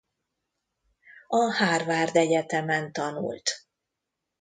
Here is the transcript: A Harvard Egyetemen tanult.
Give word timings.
A 1.27 1.37
Harvard 1.53 2.15
Egyetemen 2.15 2.91
tanult. 2.91 3.49